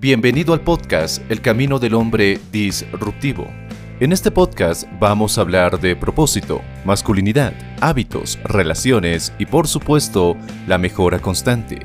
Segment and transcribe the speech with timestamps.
[0.00, 3.46] Bienvenido al podcast El Camino del Hombre Disruptivo.
[4.00, 10.78] En este podcast vamos a hablar de propósito, masculinidad, hábitos, relaciones y por supuesto la
[10.78, 11.80] mejora constante.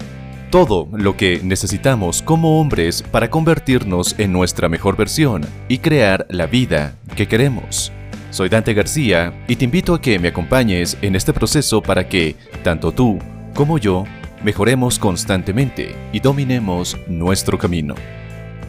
[0.49, 6.45] Todo lo que necesitamos como hombres para convertirnos en nuestra mejor versión y crear la
[6.45, 7.91] vida que queremos.
[8.29, 12.37] Soy Dante García y te invito a que me acompañes en este proceso para que,
[12.63, 13.19] tanto tú
[13.53, 14.05] como yo,
[14.45, 17.95] mejoremos constantemente y dominemos nuestro camino.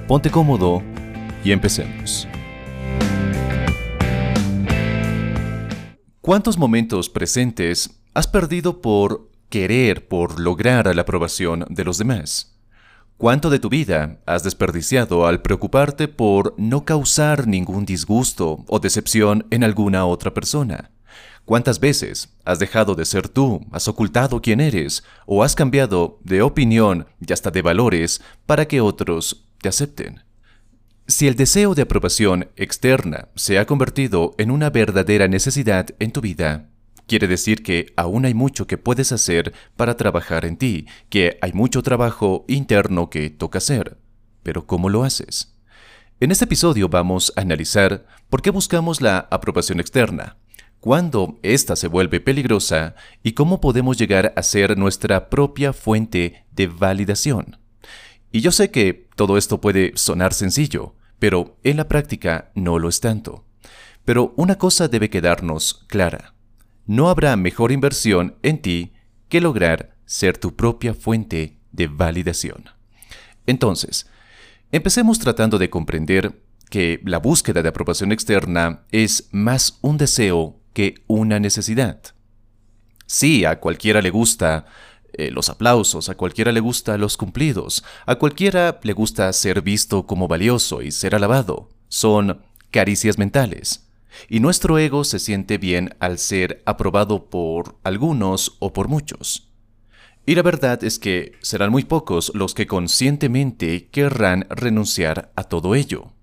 [0.08, 0.82] Ponte cómodo
[1.44, 2.26] y empecemos.
[6.22, 12.58] ¿Cuántos momentos presentes has perdido por querer, por lograr la aprobación de los demás?
[13.18, 19.46] ¿Cuánto de tu vida has desperdiciado al preocuparte por no causar ningún disgusto o decepción
[19.50, 20.90] en alguna otra persona?
[21.46, 26.42] ¿Cuántas veces has dejado de ser tú, has ocultado quién eres o has cambiado de
[26.42, 30.24] opinión y hasta de valores para que otros te acepten?
[31.06, 36.20] Si el deseo de aprobación externa se ha convertido en una verdadera necesidad en tu
[36.20, 36.68] vida,
[37.06, 41.52] quiere decir que aún hay mucho que puedes hacer para trabajar en ti, que hay
[41.52, 43.98] mucho trabajo interno que toca hacer.
[44.42, 45.54] Pero ¿cómo lo haces?
[46.18, 50.38] En este episodio vamos a analizar por qué buscamos la aprobación externa,
[50.86, 56.68] cuándo ésta se vuelve peligrosa y cómo podemos llegar a ser nuestra propia fuente de
[56.68, 57.58] validación.
[58.30, 62.88] Y yo sé que todo esto puede sonar sencillo, pero en la práctica no lo
[62.88, 63.44] es tanto.
[64.04, 66.36] Pero una cosa debe quedarnos clara.
[66.86, 68.92] No habrá mejor inversión en ti
[69.28, 72.66] que lograr ser tu propia fuente de validación.
[73.44, 74.08] Entonces,
[74.70, 80.96] empecemos tratando de comprender que la búsqueda de aprobación externa es más un deseo que
[81.06, 82.02] una necesidad.
[83.06, 84.66] Sí, a cualquiera le gusta
[85.14, 90.06] eh, los aplausos, a cualquiera le gusta los cumplidos, a cualquiera le gusta ser visto
[90.06, 91.70] como valioso y ser alabado.
[91.88, 93.88] Son caricias mentales.
[94.28, 99.48] Y nuestro ego se siente bien al ser aprobado por algunos o por muchos.
[100.26, 105.74] Y la verdad es que serán muy pocos los que conscientemente querrán renunciar a todo
[105.74, 106.15] ello.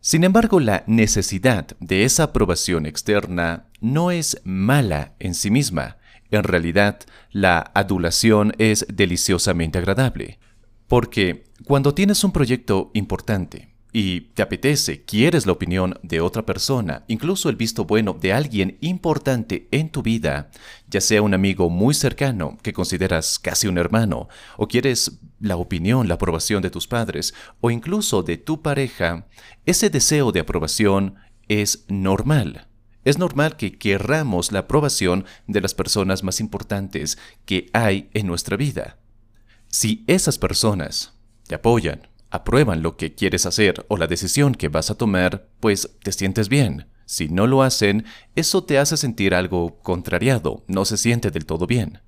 [0.00, 5.96] Sin embargo, la necesidad de esa aprobación externa no es mala en sí misma.
[6.30, 7.00] En realidad,
[7.32, 10.38] la adulación es deliciosamente agradable.
[10.86, 17.04] Porque cuando tienes un proyecto importante y te apetece, quieres la opinión de otra persona,
[17.08, 20.50] incluso el visto bueno de alguien importante en tu vida,
[20.86, 26.08] ya sea un amigo muy cercano que consideras casi un hermano, o quieres la opinión,
[26.08, 29.26] la aprobación de tus padres, o incluso de tu pareja,
[29.66, 31.16] ese deseo de aprobación
[31.48, 32.68] es normal.
[33.04, 38.56] Es normal que querramos la aprobación de las personas más importantes que hay en nuestra
[38.56, 38.98] vida.
[39.68, 41.14] Si esas personas
[41.46, 45.96] te apoyan, aprueban lo que quieres hacer o la decisión que vas a tomar, pues
[46.02, 46.86] te sientes bien.
[47.06, 51.66] Si no lo hacen, eso te hace sentir algo contrariado, no se siente del todo
[51.66, 52.00] bien.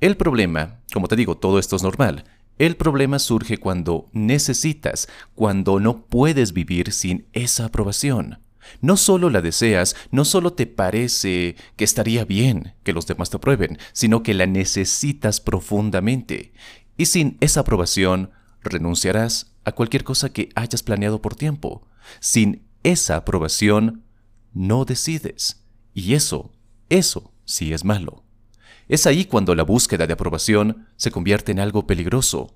[0.00, 2.24] El problema, como te digo, todo esto es normal.
[2.58, 8.38] El problema surge cuando necesitas, cuando no puedes vivir sin esa aprobación.
[8.80, 13.36] No solo la deseas, no solo te parece que estaría bien que los demás te
[13.36, 16.52] aprueben, sino que la necesitas profundamente.
[16.96, 18.30] Y sin esa aprobación,
[18.62, 21.86] renunciarás a cualquier cosa que hayas planeado por tiempo.
[22.20, 24.04] Sin esa aprobación,
[24.52, 25.64] no decides.
[25.92, 26.52] Y eso,
[26.88, 28.23] eso sí es malo.
[28.88, 32.54] Es ahí cuando la búsqueda de aprobación se convierte en algo peligroso,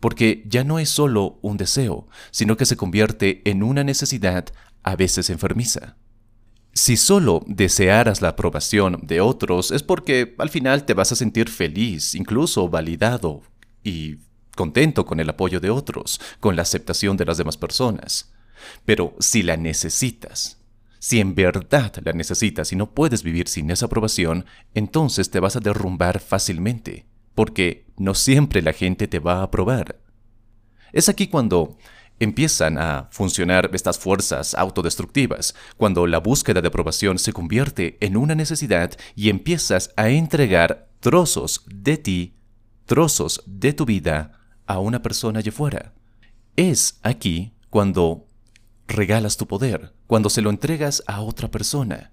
[0.00, 4.46] porque ya no es solo un deseo, sino que se convierte en una necesidad
[4.82, 5.96] a veces enfermiza.
[6.74, 11.50] Si solo desearas la aprobación de otros es porque al final te vas a sentir
[11.50, 13.42] feliz, incluso validado
[13.84, 14.16] y
[14.56, 18.32] contento con el apoyo de otros, con la aceptación de las demás personas.
[18.84, 20.61] Pero si la necesitas,
[21.02, 25.56] si en verdad la necesitas y no puedes vivir sin esa aprobación, entonces te vas
[25.56, 30.00] a derrumbar fácilmente, porque no siempre la gente te va a aprobar.
[30.92, 31.76] Es aquí cuando
[32.20, 38.36] empiezan a funcionar estas fuerzas autodestructivas, cuando la búsqueda de aprobación se convierte en una
[38.36, 42.36] necesidad y empiezas a entregar trozos de ti,
[42.86, 45.94] trozos de tu vida a una persona allá fuera.
[46.54, 48.28] Es aquí cuando
[48.92, 52.12] regalas tu poder, cuando se lo entregas a otra persona.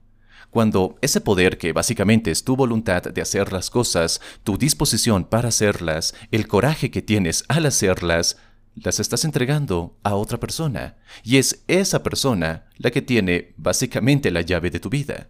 [0.49, 5.49] Cuando ese poder que básicamente es tu voluntad de hacer las cosas, tu disposición para
[5.49, 8.37] hacerlas, el coraje que tienes al hacerlas,
[8.75, 10.97] las estás entregando a otra persona.
[11.23, 15.27] Y es esa persona la que tiene básicamente la llave de tu vida.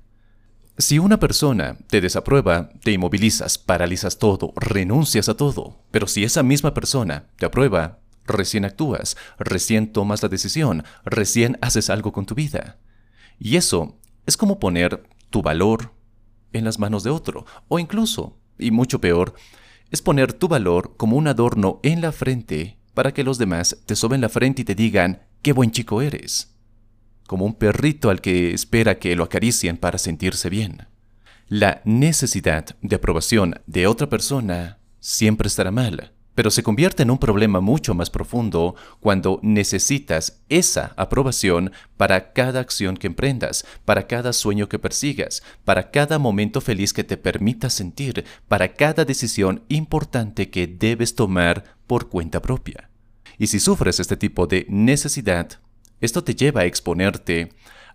[0.78, 5.84] Si una persona te desaprueba, te inmovilizas, paralizas todo, renuncias a todo.
[5.92, 8.00] Pero si esa misma persona te aprueba,
[8.30, 12.80] recién actúas, recién tomas la decisión, recién haces algo con tu vida.
[13.40, 15.94] Y eso es como poner tu valor
[16.54, 19.34] en las manos de otro, o incluso, y mucho peor,
[19.92, 23.96] es poner tu valor como un adorno en la frente para que los demás te
[23.96, 26.56] soben la frente y te digan, qué buen chico eres.
[27.28, 30.88] Como un perrito al que espera que lo acaricien para sentirse bien.
[31.48, 37.18] La necesidad de aprobación de otra persona siempre estará mal pero se convierte en un
[37.18, 44.32] problema mucho más profundo cuando necesitas esa aprobación para cada acción que emprendas, para cada
[44.32, 50.50] sueño que persigas, para cada momento feliz que te permita sentir, para cada decisión importante
[50.50, 52.90] que debes tomar por cuenta propia.
[53.38, 55.60] Y si sufres este tipo de necesidad,
[56.00, 57.52] esto te lleva a exponerte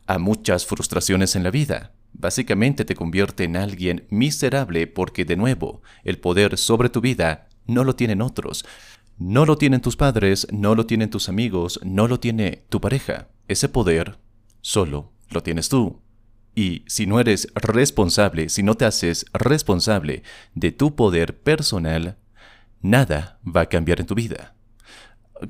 [0.06, 1.94] a muchas frustraciones en la vida.
[2.12, 7.84] Básicamente te convierte en alguien miserable porque, de nuevo, el poder sobre tu vida no
[7.84, 8.64] lo tienen otros.
[9.16, 13.28] No lo tienen tus padres, no lo tienen tus amigos, no lo tiene tu pareja.
[13.46, 14.18] Ese poder
[14.60, 16.00] solo lo tienes tú.
[16.54, 20.22] Y si no eres responsable, si no te haces responsable
[20.54, 22.16] de tu poder personal,
[22.80, 24.54] nada va a cambiar en tu vida.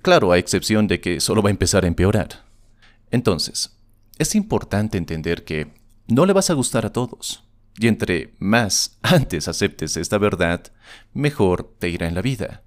[0.02, 2.44] Claro, a excepción de que solo va a empezar a empeorar.
[3.10, 3.78] Entonces,
[4.19, 5.72] es importante entender que
[6.08, 7.44] no le vas a gustar a todos.
[7.78, 10.72] Y entre más antes aceptes esta verdad,
[11.12, 12.62] mejor te irá en la vida.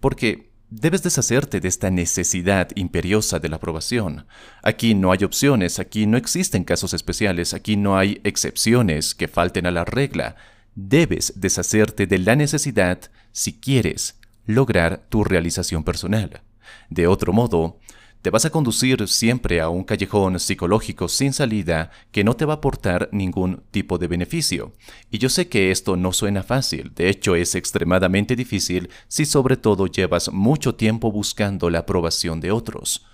[0.00, 4.26] Porque debes deshacerte de esta necesidad imperiosa de la aprobación.
[4.62, 9.66] Aquí no hay opciones, aquí no existen casos especiales, aquí no hay excepciones que falten
[9.66, 10.36] a la regla.
[10.74, 13.00] Debes deshacerte de la necesidad
[13.32, 16.42] si quieres lograr tu realización personal.
[16.90, 17.78] De otro modo,
[18.26, 22.54] te vas a conducir siempre a un callejón psicológico sin salida que no te va
[22.54, 24.72] a aportar ningún tipo de beneficio.
[25.12, 29.56] Y yo sé que esto no suena fácil, de hecho es extremadamente difícil si sobre
[29.56, 33.06] todo llevas mucho tiempo buscando la aprobación de otros.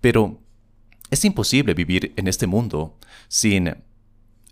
[0.00, 0.40] Pero
[1.10, 2.96] es imposible vivir en este mundo
[3.28, 3.76] sin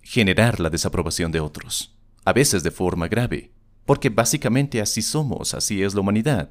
[0.03, 3.51] generar la desaprobación de otros, a veces de forma grave,
[3.87, 6.51] porque básicamente así somos, así es la humanidad.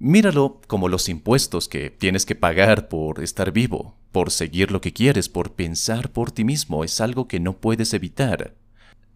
[0.00, 4.92] Míralo como los impuestos que tienes que pagar por estar vivo, por seguir lo que
[4.92, 8.54] quieres, por pensar por ti mismo, es algo que no puedes evitar.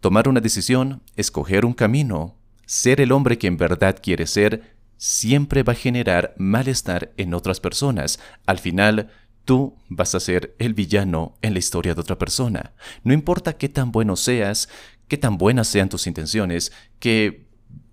[0.01, 2.35] Tomar una decisión, escoger un camino,
[2.65, 7.61] ser el hombre que en verdad quieres ser, siempre va a generar malestar en otras
[7.61, 8.19] personas.
[8.45, 9.09] Al final,
[9.45, 12.73] tú vas a ser el villano en la historia de otra persona.
[13.05, 14.67] No importa qué tan bueno seas,
[15.07, 17.47] qué tan buenas sean tus intenciones, qué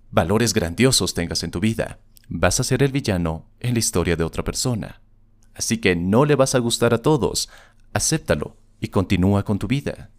[0.09, 1.99] valores grandiosos tengas en tu vida
[2.33, 5.01] vas a ser el villano en la historia de otra persona.
[5.53, 7.49] Así que no le vas a gustar a todos,
[7.91, 10.11] acéptalo y continúa con tu vida.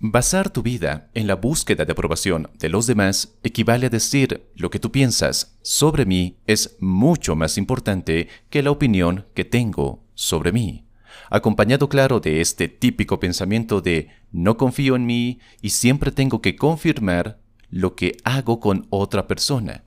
[0.00, 4.70] Basar tu vida en la búsqueda de aprobación de los demás equivale a decir lo
[4.70, 10.50] que tú piensas sobre mí es mucho más importante que la opinión que tengo sobre
[10.50, 10.84] mí.
[11.30, 16.56] Acompañado claro de este típico pensamiento de no confío en mí y siempre tengo que
[16.56, 17.38] confirmar
[17.68, 19.84] lo que hago con otra persona.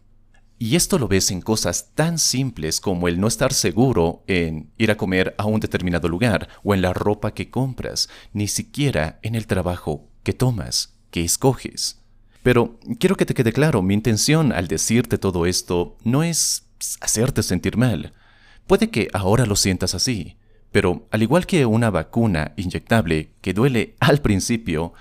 [0.64, 4.92] Y esto lo ves en cosas tan simples como el no estar seguro en ir
[4.92, 9.36] a comer a un determinado lugar o en la ropa que compras, ni siquiera en
[9.36, 12.00] el trabajo que tomas, que escoges.
[12.44, 16.64] Pero quiero que te quede claro, mi intención al decirte todo esto no es
[17.02, 18.14] hacerte sentir mal.
[18.66, 20.38] Puede que ahora lo sientas así,
[20.72, 24.94] pero al igual que una vacuna inyectable que duele al principio,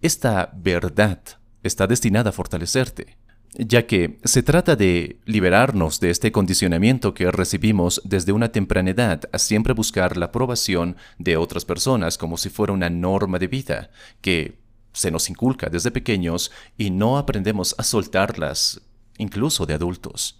[0.00, 1.20] esta verdad
[1.62, 3.18] está destinada a fortalecerte
[3.54, 9.20] ya que se trata de liberarnos de este condicionamiento que recibimos desde una temprana edad
[9.32, 13.90] a siempre buscar la aprobación de otras personas como si fuera una norma de vida,
[14.20, 14.58] que
[14.92, 18.80] se nos inculca desde pequeños y no aprendemos a soltarlas,
[19.18, 20.38] incluso de adultos.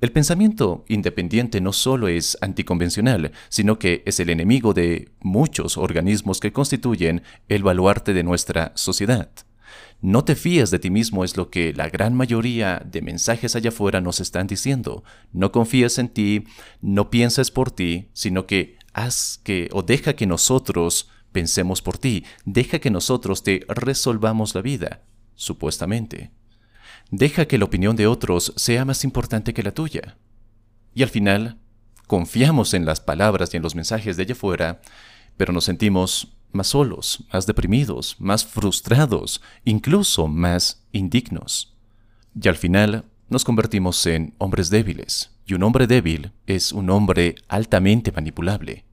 [0.00, 6.38] El pensamiento independiente no solo es anticonvencional, sino que es el enemigo de muchos organismos
[6.38, 9.30] que constituyen el baluarte de nuestra sociedad.
[10.00, 13.70] No te fíes de ti mismo es lo que la gran mayoría de mensajes allá
[13.70, 15.04] afuera nos están diciendo.
[15.32, 16.44] No confíes en ti,
[16.80, 22.24] no pienses por ti, sino que haz que o deja que nosotros pensemos por ti,
[22.44, 25.02] deja que nosotros te resolvamos la vida,
[25.34, 26.30] supuestamente.
[27.10, 30.16] Deja que la opinión de otros sea más importante que la tuya.
[30.94, 31.58] Y al final,
[32.06, 34.80] confiamos en las palabras y en los mensajes de allá afuera,
[35.36, 41.74] pero nos sentimos más solos, más deprimidos, más frustrados, incluso más indignos.
[42.40, 47.36] Y al final nos convertimos en hombres débiles, y un hombre débil es un hombre
[47.48, 48.84] altamente manipulable.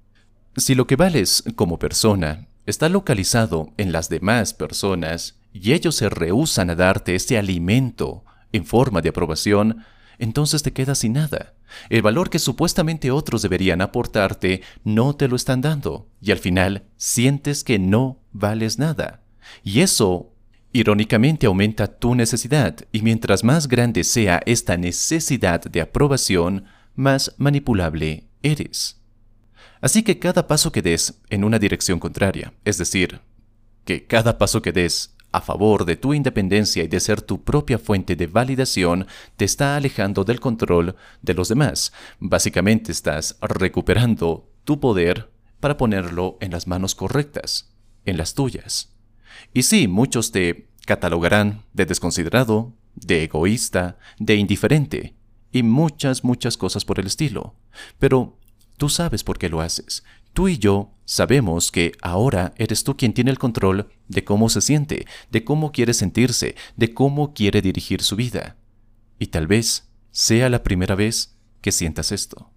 [0.56, 6.10] Si lo que vales como persona está localizado en las demás personas y ellos se
[6.10, 9.84] rehúsan a darte este alimento en forma de aprobación,
[10.20, 11.54] entonces te quedas sin nada.
[11.90, 16.84] El valor que supuestamente otros deberían aportarte no te lo están dando y al final
[16.98, 19.22] sientes que no vales nada.
[19.64, 20.34] Y eso,
[20.72, 26.66] irónicamente, aumenta tu necesidad y mientras más grande sea esta necesidad de aprobación,
[26.96, 29.02] más manipulable eres.
[29.82, 33.20] Así que cada paso que des en una dirección contraria, es decir,
[33.84, 37.80] que cada paso que des a favor de tu independencia y de ser tu propia
[37.80, 41.92] fuente de validación te está alejando del control de los demás.
[42.20, 47.74] Básicamente estás recuperando tu poder para ponerlo en las manos correctas,
[48.06, 48.94] en las tuyas.
[49.54, 55.16] Y sí, muchos te catalogarán de desconsiderado, de egoísta, de indiferente,
[55.52, 57.56] y muchas, muchas cosas por el estilo.
[57.98, 58.38] Pero
[58.78, 60.04] tú sabes por qué lo haces.
[60.34, 64.62] Tú y yo sabemos que ahora eres tú quien tiene el control de cómo se
[64.62, 68.58] siente, de cómo quiere sentirse, de cómo quiere dirigir su vida.
[69.20, 72.50] Y tal vez sea la primera vez que sientas esto.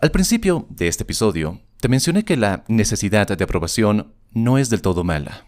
[0.00, 4.82] Al principio de este episodio, te mencioné que la necesidad de aprobación no es del
[4.82, 5.46] todo mala.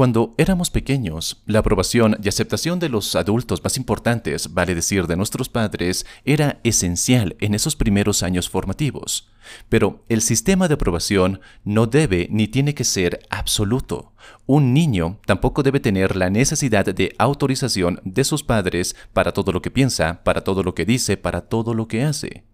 [0.00, 5.14] Cuando éramos pequeños, la aprobación y aceptación de los adultos más importantes, vale decir de
[5.14, 9.30] nuestros padres, era esencial en esos primeros años formativos.
[9.68, 14.14] Pero el sistema de aprobación no debe ni tiene que ser absoluto.
[14.46, 19.60] Un niño tampoco debe tener la necesidad de autorización de sus padres para todo lo
[19.60, 22.46] que piensa, para todo lo que dice, para todo lo que hace.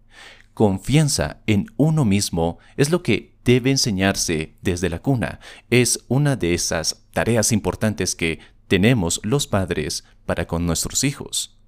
[0.52, 5.38] Confianza en uno mismo es lo que debe enseñarse desde la cuna.
[5.70, 11.58] Es una de esas tareas importantes que tenemos los padres para con nuestros hijos.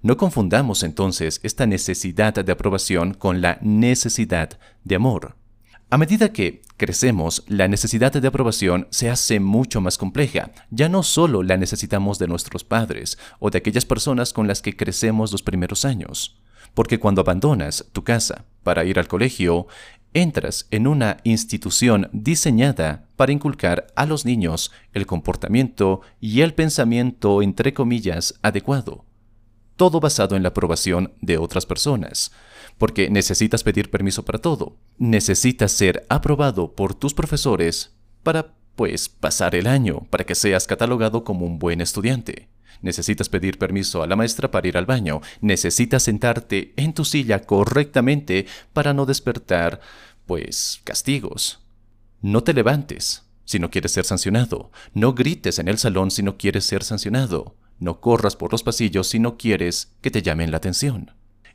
[0.00, 5.36] No confundamos entonces esta necesidad de aprobación con la necesidad de amor.
[5.90, 10.50] A medida que crecemos, la necesidad de aprobación se hace mucho más compleja.
[10.70, 14.78] Ya no solo la necesitamos de nuestros padres o de aquellas personas con las que
[14.78, 16.40] crecemos los primeros años
[16.76, 19.66] porque cuando abandonas tu casa para ir al colegio,
[20.16, 27.42] entras en una institución diseñada para inculcar a los niños el comportamiento y el pensamiento,
[27.42, 29.04] entre comillas, adecuado.
[29.76, 32.32] Todo basado en la aprobación de otras personas,
[32.78, 34.76] porque necesitas pedir permiso para todo.
[34.96, 41.24] Necesitas ser aprobado por tus profesores para, pues, pasar el año, para que seas catalogado
[41.24, 42.48] como un buen estudiante.
[42.82, 45.20] Necesitas pedir permiso a la maestra para ir al baño.
[45.40, 49.80] Necesitas sentarte en tu silla correctamente para no despertar,
[50.26, 51.60] pues, castigos.
[52.22, 54.70] No te levantes si no quieres ser sancionado.
[54.92, 57.56] No grites en el salón si no quieres ser sancionado.
[57.78, 61.12] No corras por los pasillos si no quieres que te llamen la atención.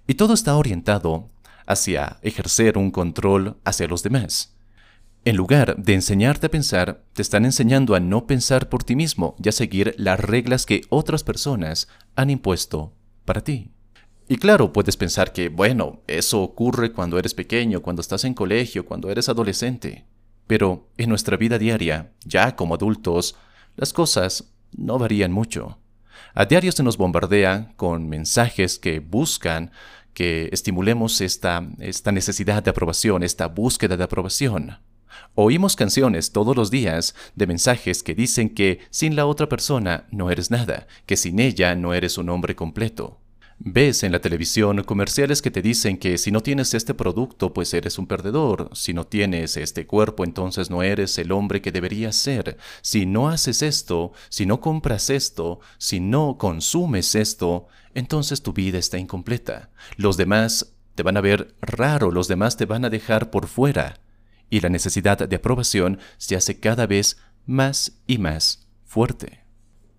[0.08, 1.30] Y todo está orientado
[1.66, 4.56] hacia ejercer un control hacia los demás.
[5.24, 9.36] En lugar de enseñarte a pensar, te están enseñando a no pensar por ti mismo
[9.44, 13.70] y a seguir las reglas que otras personas han impuesto para ti.
[14.28, 18.88] Y claro, puedes pensar que, bueno, eso ocurre cuando eres pequeño, cuando estás en colegio,
[18.88, 20.06] cuando eres adolescente.
[20.48, 23.36] Pero en nuestra vida diaria, ya como adultos,
[23.76, 25.78] las cosas no varían mucho.
[26.34, 29.70] A diario se nos bombardea con mensajes que buscan
[30.16, 34.80] que estimulemos esta, esta necesidad de aprobación, esta búsqueda de aprobación.
[35.36, 40.32] Oímos canciones todos los días de mensajes que dicen que sin la otra persona no
[40.32, 43.22] eres nada, que sin ella no eres un hombre completo.
[43.64, 47.72] Ves en la televisión comerciales que te dicen que si no tienes este producto pues
[47.76, 52.16] eres un perdedor, si no tienes este cuerpo entonces no eres el hombre que deberías
[52.16, 58.52] ser, si no haces esto, si no compras esto, si no consumes esto, entonces tu
[58.52, 59.70] vida está incompleta.
[59.96, 64.00] Los demás te van a ver raro, los demás te van a dejar por fuera
[64.52, 67.18] y la necesidad de aprobación se hace cada vez
[67.48, 69.40] más y más fuerte.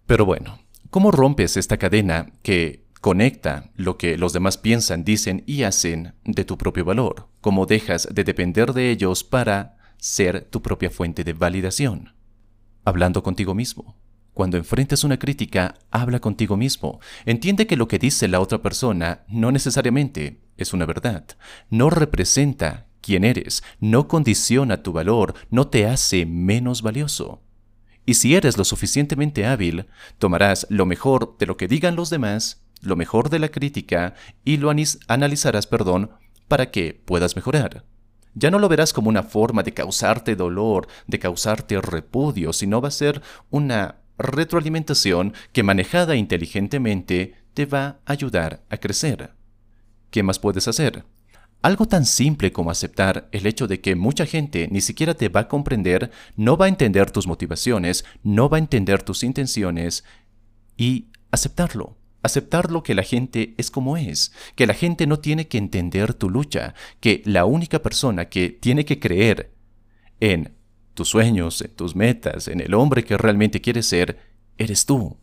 [0.07, 5.65] Pero bueno, ¿cómo rompes esta cadena que conecta lo que los demás piensan, dicen y
[5.65, 7.29] hacen de tu propio valor?
[7.41, 12.15] ¿Cómo dejas de depender de ellos para ser tu propia fuente de validación?
[12.85, 13.97] Hablando contigo mismo.
[14.35, 17.01] Cuando enfrentes una crítica, habla contigo mismo.
[17.27, 21.25] Entiende que lo que dice la otra persona no necesariamente es una verdad.
[21.71, 27.43] No representa quién eres, no condiciona tu valor, no te hace menos valioso.
[28.07, 29.87] Y si eres lo suficientemente hábil,
[30.19, 34.57] tomarás lo mejor de lo que digan los demás, lo mejor de la crítica y
[34.57, 34.73] lo
[35.09, 36.11] analizarás, perdón,
[36.49, 37.85] para que puedas mejorar.
[38.35, 42.89] Ya no lo verás como una forma de causarte dolor, de causarte repudio, sino va
[42.89, 49.35] a ser una retroalimentación que manejada inteligentemente te va a ayudar a crecer.
[50.11, 51.05] ¿Qué más puedes hacer?
[51.63, 55.41] Algo tan simple como aceptar el hecho de que mucha gente ni siquiera te va
[55.41, 60.03] a comprender, no va a entender tus motivaciones, no va a entender tus intenciones
[60.77, 61.97] y aceptarlo.
[62.25, 66.15] Aceptar lo que la gente es como es, que la gente no tiene que entender
[66.15, 69.53] tu lucha, que la única persona que tiene que creer
[70.19, 70.53] en
[70.95, 74.19] tus sueños, en tus metas, en el hombre que realmente quieres ser,
[74.59, 75.17] eres tú,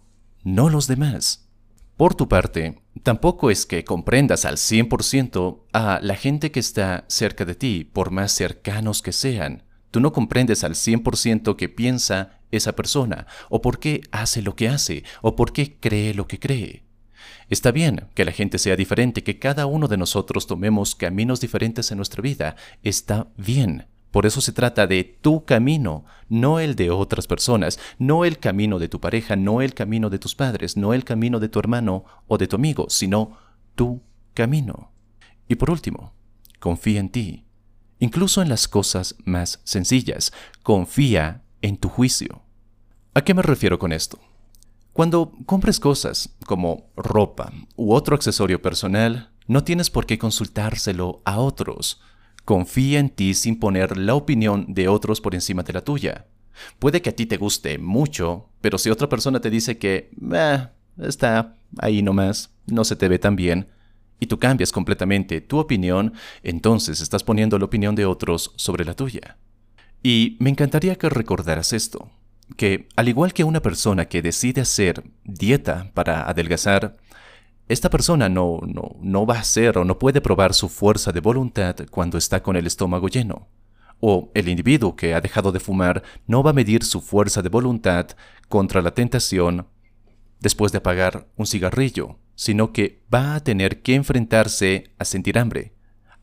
[0.44, 1.50] no los demás.
[1.96, 7.46] Por tu parte, tampoco es que comprendas al 100% a la gente que está cerca
[7.46, 9.64] de ti, por más cercanos que sean.
[9.92, 14.70] Tú no comprendes al 100% qué piensa esa persona, o por qué hace lo que
[14.70, 16.84] hace, o por qué cree lo que cree.
[17.50, 21.92] Está bien que la gente sea diferente, que cada uno de nosotros tomemos caminos diferentes
[21.92, 22.56] en nuestra vida.
[22.84, 23.88] Está bien.
[24.12, 28.80] Por eso se trata de tu camino, no el de otras personas, no el camino
[28.80, 32.06] de tu pareja, no el camino de tus padres, no el camino de tu hermano
[32.28, 33.38] o de tu amigo, sino
[33.76, 34.02] tu
[34.34, 34.92] camino.
[35.48, 36.14] Y por último,
[36.60, 37.46] confía en ti,
[38.00, 42.42] incluso en las cosas más sencillas, confía en tu juicio.
[43.14, 44.20] ¿A qué me refiero con esto?
[44.94, 51.40] Cuando compres cosas como ropa u otro accesorio personal, no tienes por qué consultárselo a
[51.40, 52.02] otros.
[52.50, 56.26] Confía en ti sin poner la opinión de otros por encima de la tuya.
[56.80, 60.10] Puede que a ti te guste mucho, pero si otra persona te dice que
[60.98, 63.68] está ahí nomás, no se te ve tan bien,
[64.20, 68.96] y tú cambias completamente tu opinión, entonces estás poniendo la opinión de otros sobre la
[68.96, 69.38] tuya.
[70.02, 72.10] Y me encantaría que recordaras esto,
[72.58, 76.98] que al igual que una persona que decide hacer dieta para adelgazar,
[77.70, 81.20] esta persona no, no, no va a hacer o no puede probar su fuerza de
[81.20, 83.48] voluntad cuando está con el estómago lleno.
[84.00, 87.50] O el individuo que ha dejado de fumar no va a medir su fuerza de
[87.50, 88.08] voluntad
[88.48, 89.68] contra la tentación
[90.40, 95.74] después de apagar un cigarrillo, sino que va a tener que enfrentarse a sentir hambre,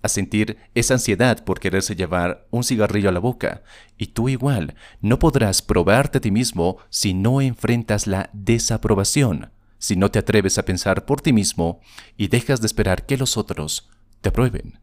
[0.02, 3.62] a sentir esa ansiedad por quererse llevar un cigarrillo a la boca.
[3.96, 9.96] Y tú igual, no podrás probarte a ti mismo si no enfrentas la desaprobación si
[9.96, 11.80] no te atreves a pensar por ti mismo
[12.16, 13.88] y dejas de esperar que los otros
[14.20, 14.80] te aprueben.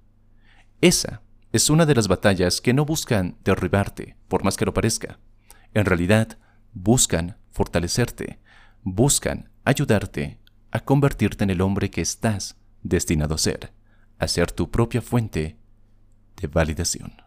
[0.81, 5.19] Esa es una de las batallas que no buscan derribarte, por más que lo parezca.
[5.73, 6.37] En realidad,
[6.73, 8.39] buscan fortalecerte,
[8.83, 10.39] buscan ayudarte
[10.71, 13.71] a convertirte en el hombre que estás destinado a ser,
[14.19, 15.57] a ser tu propia fuente
[16.41, 17.22] de validación.